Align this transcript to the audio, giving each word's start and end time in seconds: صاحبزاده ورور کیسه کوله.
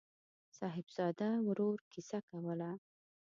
صاحبزاده 0.57 1.29
ورور 1.47 1.77
کیسه 1.91 2.19
کوله. 2.29 2.71